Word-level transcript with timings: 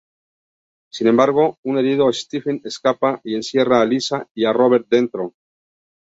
Sin 0.91 1.05
embargo, 1.05 1.59
un 1.61 1.77
herido 1.77 2.11
Stepan 2.11 2.59
escapa 2.63 3.21
y 3.23 3.35
encierra 3.35 3.77
a 3.77 3.81
Alisa 3.83 4.27
y 4.33 4.45
a 4.45 4.51
Robert 4.51 4.87
dentro. 4.89 5.35